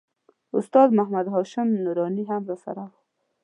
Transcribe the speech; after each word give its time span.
استاد 0.57 0.87
محمد 0.97 1.27
هاشم 1.33 1.67
نوراني 1.83 2.23
هم 2.29 2.43
راسره 2.49 2.83
و. 2.89 2.93